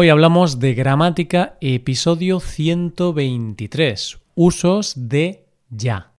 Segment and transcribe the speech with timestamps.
[0.00, 6.12] Hoy hablamos de gramática, episodio 123, usos de ya.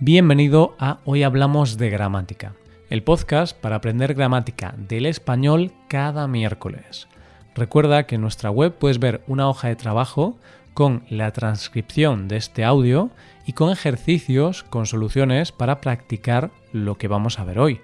[0.00, 2.52] Bienvenido a Hoy Hablamos de Gramática,
[2.90, 7.08] el podcast para aprender gramática del español cada miércoles.
[7.54, 10.36] Recuerda que en nuestra web puedes ver una hoja de trabajo
[10.74, 13.08] con la transcripción de este audio
[13.46, 17.80] y con ejercicios con soluciones para practicar lo que vamos a ver hoy.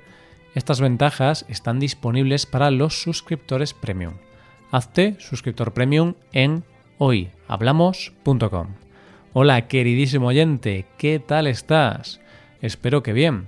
[0.55, 4.15] Estas ventajas están disponibles para los suscriptores premium.
[4.71, 6.65] Hazte suscriptor premium en
[6.98, 8.66] hoyhablamos.com.
[9.33, 12.21] Hola queridísimo oyente, ¿qué tal estás?
[12.60, 13.47] Espero que bien.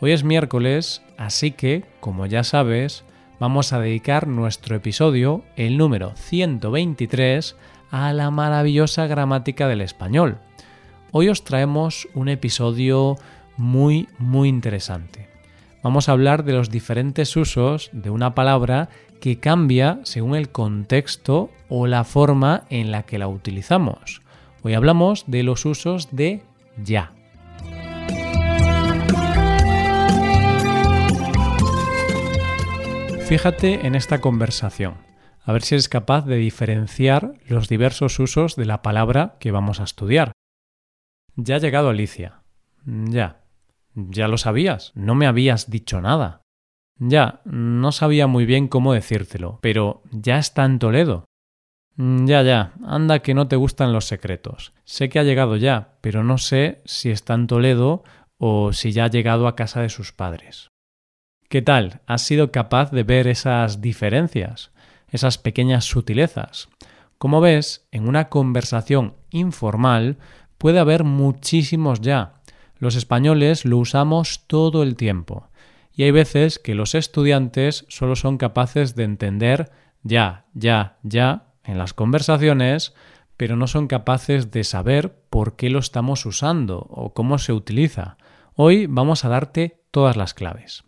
[0.00, 3.04] Hoy es miércoles, así que, como ya sabes,
[3.40, 7.56] vamos a dedicar nuestro episodio, el número 123,
[7.90, 10.38] a la maravillosa gramática del español.
[11.16, 13.14] Hoy os traemos un episodio
[13.56, 15.28] muy, muy interesante.
[15.80, 18.88] Vamos a hablar de los diferentes usos de una palabra
[19.20, 24.22] que cambia según el contexto o la forma en la que la utilizamos.
[24.64, 26.42] Hoy hablamos de los usos de
[26.82, 27.12] ya.
[33.28, 34.94] Fíjate en esta conversación
[35.44, 39.78] a ver si eres capaz de diferenciar los diversos usos de la palabra que vamos
[39.78, 40.32] a estudiar.
[41.36, 42.42] Ya ha llegado Alicia.
[42.84, 43.40] Ya.
[43.94, 44.92] Ya lo sabías.
[44.94, 46.42] No me habías dicho nada.
[46.98, 51.24] Ya, no sabía muy bien cómo decírtelo, pero ya está en Toledo.
[51.96, 54.72] Ya, ya, anda que no te gustan los secretos.
[54.84, 58.04] Sé que ha llegado ya, pero no sé si está en Toledo
[58.38, 60.68] o si ya ha llegado a casa de sus padres.
[61.48, 62.00] ¿Qué tal?
[62.06, 64.72] ¿Has sido capaz de ver esas diferencias?
[65.14, 66.68] esas pequeñas sutilezas.
[67.18, 70.18] Como ves, en una conversación informal
[70.64, 72.36] puede haber muchísimos ya.
[72.78, 75.50] Los españoles lo usamos todo el tiempo.
[75.92, 79.70] Y hay veces que los estudiantes solo son capaces de entender
[80.04, 82.94] ya, ya, ya en las conversaciones,
[83.36, 88.16] pero no son capaces de saber por qué lo estamos usando o cómo se utiliza.
[88.54, 90.84] Hoy vamos a darte todas las claves.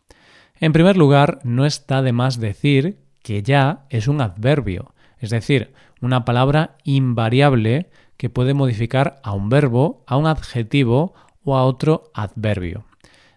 [0.59, 5.75] En primer lugar, no está de más decir que ya es un adverbio, es decir,
[6.01, 12.11] una palabra invariable que puede modificar a un verbo, a un adjetivo o a otro
[12.15, 12.85] adverbio.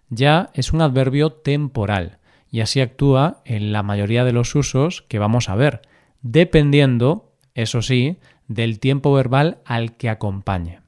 [0.10, 2.20] Ya es un adverbio temporal
[2.52, 5.82] y así actúa en la mayoría de los usos que vamos a ver,
[6.22, 10.82] dependiendo, eso sí, del tiempo verbal al que acompañe.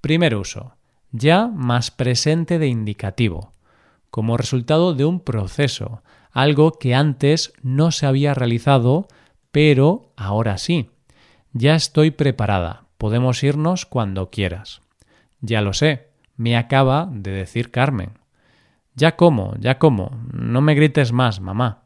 [0.00, 0.74] Primer uso.
[1.10, 3.52] Ya más presente de indicativo,
[4.10, 9.08] como resultado de un proceso, algo que antes no se había realizado,
[9.50, 10.90] pero ahora sí.
[11.52, 14.82] Ya estoy preparada, podemos irnos cuando quieras.
[15.40, 18.18] Ya lo sé, me acaba de decir Carmen.
[18.94, 21.84] Ya como, ya como, no me grites más, mamá.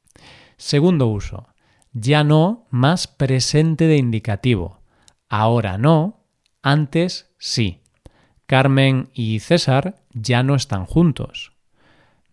[0.56, 1.46] Segundo uso,
[1.92, 4.80] ya no más presente de indicativo.
[5.28, 6.24] Ahora no,
[6.62, 7.82] antes sí.
[8.46, 11.52] Carmen y César ya no están juntos.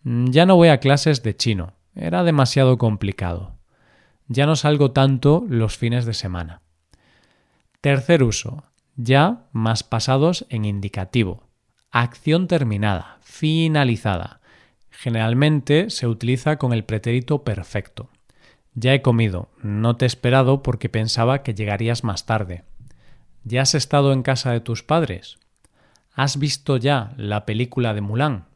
[0.02, 1.74] Mm, ya no voy a clases de chino.
[1.94, 3.56] Era demasiado complicado.
[4.28, 6.62] Ya no salgo tanto los fines de semana.
[7.80, 8.64] Tercer uso.
[8.96, 11.44] Ya más pasados en indicativo.
[11.90, 14.40] Acción terminada, finalizada.
[14.90, 18.10] Generalmente se utiliza con el pretérito perfecto.
[18.74, 22.64] Ya he comido, no te he esperado porque pensaba que llegarías más tarde.
[23.44, 25.38] ¿Ya has estado en casa de tus padres?
[26.12, 28.46] ¿Has visto ya la película de Mulan?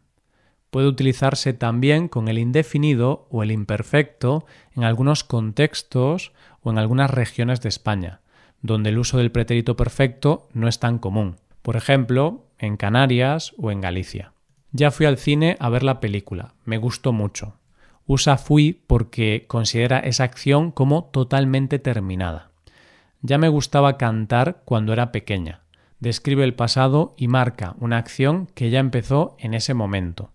[0.71, 6.33] puede utilizarse también con el indefinido o el imperfecto en algunos contextos
[6.63, 8.21] o en algunas regiones de España,
[8.63, 11.37] donde el uso del pretérito perfecto no es tan común.
[11.63, 14.33] Por ejemplo, en Canarias o en Galicia.
[14.73, 17.55] Ya fui al cine a ver la película, me gustó mucho.
[18.07, 22.51] Usa fui porque considera esa acción como totalmente terminada.
[23.23, 25.61] Ya me gustaba cantar cuando era pequeña.
[25.99, 30.31] Describe el pasado y marca una acción que ya empezó en ese momento.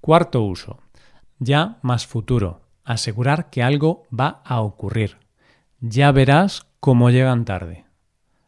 [0.00, 0.78] Cuarto uso.
[1.38, 2.62] Ya más futuro.
[2.84, 5.18] Asegurar que algo va a ocurrir.
[5.80, 7.84] Ya verás cómo llegan tarde.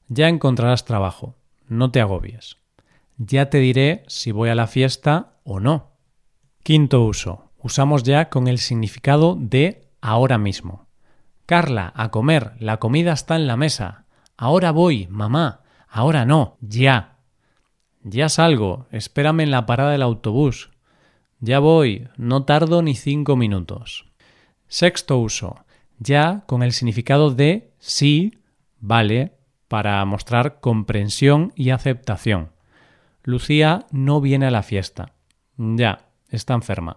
[0.09, 1.37] Ya encontrarás trabajo.
[1.69, 2.57] No te agobies.
[3.17, 5.93] Ya te diré si voy a la fiesta o no.
[6.63, 7.51] Quinto uso.
[7.59, 10.87] Usamos ya con el significado de ahora mismo.
[11.47, 14.07] Carla, a comer, la comida está en la mesa.
[14.37, 15.61] Ahora voy, mamá.
[15.89, 17.19] Ahora no, ya.
[18.03, 20.71] Ya salgo, espérame en la parada del autobús.
[21.41, 24.07] Ya voy, no tardo ni cinco minutos.
[24.69, 25.65] Sexto uso.
[26.01, 28.33] Ya con el significado de sí,
[28.81, 29.35] vale,
[29.69, 32.51] para mostrar comprensión y aceptación.
[33.23, 35.13] Lucía no viene a la fiesta.
[35.57, 36.97] Ya, está enferma.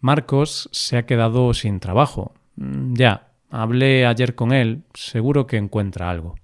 [0.00, 2.32] Marcos se ha quedado sin trabajo.
[2.56, 6.36] Ya, hablé ayer con él, seguro que encuentra algo.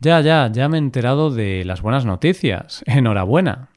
[0.00, 2.82] Ya, ya, ya me he enterado de las buenas noticias.
[2.86, 3.68] Enhorabuena.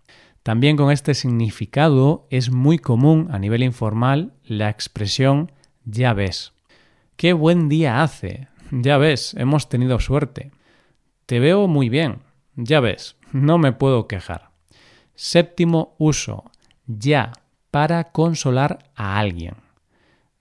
[0.43, 5.51] También con este significado es muy común a nivel informal la expresión
[5.85, 6.53] ya ves.
[7.21, 8.47] Qué buen día hace.
[8.71, 10.49] Ya ves, hemos tenido suerte.
[11.27, 12.23] Te veo muy bien.
[12.55, 14.49] Ya ves, no me puedo quejar.
[15.13, 16.49] Séptimo uso.
[16.87, 17.33] Ya,
[17.69, 19.53] para consolar a alguien.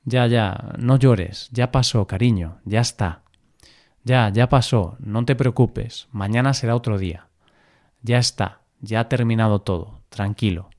[0.04, 1.50] Ya, ya, no llores.
[1.52, 2.62] Ya pasó, cariño.
[2.64, 3.24] Ya está.
[4.02, 4.96] Ya, ya pasó.
[5.00, 6.08] No te preocupes.
[6.12, 7.28] Mañana será otro día.
[8.00, 8.62] Ya está.
[8.80, 10.00] Ya ha terminado todo.
[10.08, 10.70] Tranquilo.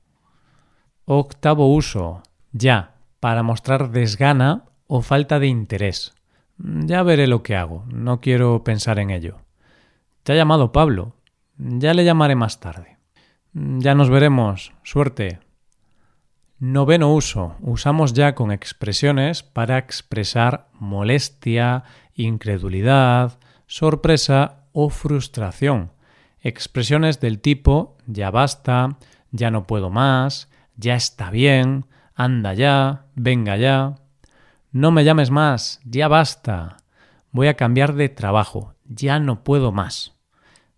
[1.04, 2.24] Octavo uso.
[2.50, 4.64] Ya, para mostrar desgana
[4.94, 6.12] o falta de interés.
[6.58, 7.86] Ya veré lo que hago.
[7.88, 9.38] No quiero pensar en ello.
[10.22, 11.16] Te ha llamado Pablo.
[11.56, 12.98] Ya le llamaré más tarde.
[13.54, 14.74] Ya nos veremos.
[14.82, 15.38] Suerte.
[16.58, 17.56] Noveno uso.
[17.62, 21.84] Usamos ya con expresiones para expresar molestia,
[22.14, 25.92] incredulidad, sorpresa o frustración.
[26.42, 28.98] Expresiones del tipo ya basta,
[29.30, 34.01] ya no puedo más, ya está bien, anda ya, venga ya.
[34.72, 36.78] No me llames más, ya basta.
[37.30, 40.16] Voy a cambiar de trabajo, ya no puedo más.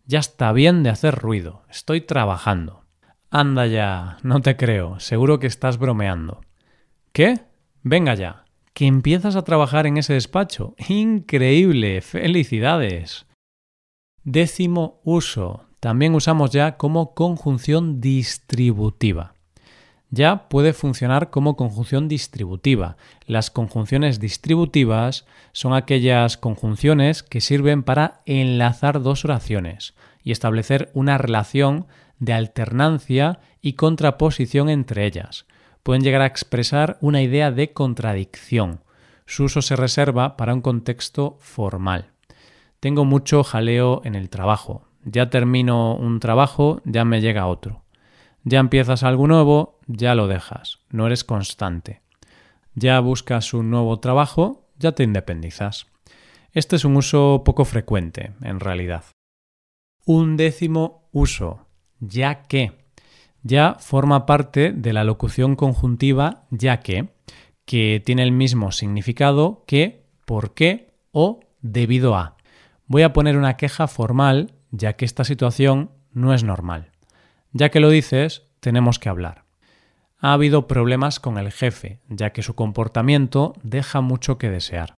[0.05, 2.83] Ya está bien de hacer ruido, estoy trabajando.
[3.31, 6.41] Anda ya, no te creo, seguro que estás bromeando.
[7.13, 7.43] ¿Qué?
[7.85, 10.75] Venga ya, que empiezas a trabajar en ese despacho.
[10.89, 13.27] Increíble, felicidades.
[14.25, 15.67] Décimo uso.
[15.79, 19.34] También usamos ya como conjunción distributiva
[20.15, 22.97] ya puede funcionar como conjunción distributiva.
[23.27, 31.19] Las conjunciones distributivas son aquellas conjunciones que sirven para enlazar dos oraciones y establecer una
[31.19, 31.87] relación
[32.19, 35.47] de alternancia y contraposición entre ellas.
[35.83, 38.81] Pueden llegar a expresar una idea de contradicción.
[39.27, 42.11] Su uso se reserva para un contexto formal.
[42.81, 44.85] Tengo mucho jaleo en el trabajo.
[45.05, 47.84] Ya termino un trabajo, ya me llega otro.
[48.45, 52.03] Ya empiezas algo nuevo, ya lo dejas, no eres constante.
[52.75, 55.87] Ya buscas un nuevo trabajo, ya te independizas.
[56.53, 59.05] Este es un uso poco frecuente, en realidad.
[60.05, 61.67] Un décimo uso,
[62.01, 62.85] ya que.
[63.43, 67.09] Ya forma parte de la locución conjuntiva ya que,
[67.65, 72.37] que tiene el mismo significado que por qué o debido a.
[72.87, 76.94] Voy a poner una queja formal ya que esta situación no es normal.
[77.57, 79.45] Ya que lo dices, tenemos que hablar.
[80.19, 84.95] Ha habido problemas con el jefe, ya que su comportamiento deja mucho que desear.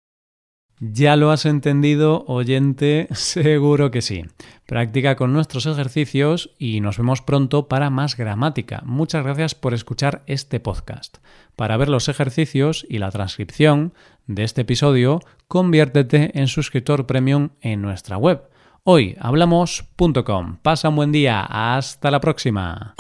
[0.80, 3.10] ¿Ya lo has entendido, oyente?
[3.12, 4.24] Seguro que sí.
[4.66, 8.82] Practica con nuestros ejercicios y nos vemos pronto para más gramática.
[8.86, 11.18] Muchas gracias por escuchar este podcast.
[11.58, 13.94] Para ver los ejercicios y la transcripción
[14.28, 15.20] de este episodio,
[15.50, 18.50] conviértete en suscriptor premium en nuestra web
[18.88, 20.58] Hoy hablamos.com.
[20.62, 21.42] Pasa un buen día.
[21.42, 22.94] Hasta la próxima.